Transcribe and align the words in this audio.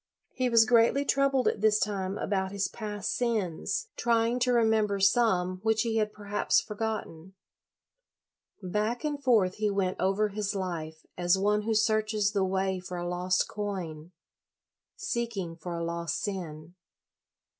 He 0.33 0.49
was 0.49 0.65
greatly 0.65 1.05
troubled 1.05 1.47
at 1.47 1.61
this 1.61 1.79
time 1.79 2.17
about 2.17 2.51
his 2.51 2.67
past 2.67 3.15
sins, 3.15 3.87
60 3.97 4.09
LOYOLA 4.09 4.17
trying 4.17 4.39
to 4.39 4.51
remember 4.53 4.99
some 4.99 5.59
which 5.61 5.83
he 5.83 5.97
had 5.97 6.11
perhaps 6.11 6.59
forgotten. 6.59 7.35
Back 8.63 9.03
and 9.03 9.21
forth 9.23 9.57
he 9.57 9.69
went 9.69 9.99
over 9.99 10.29
his 10.29 10.55
life, 10.55 11.05
as 11.19 11.37
one 11.37 11.61
who 11.61 11.75
searches 11.75 12.31
the 12.31 12.43
way 12.43 12.79
for 12.79 12.97
a 12.97 13.07
lost 13.07 13.47
coin, 13.47 14.11
seeking 14.95 15.55
for 15.55 15.75
a 15.77 15.83
lost 15.85 16.19
sin. 16.19 16.73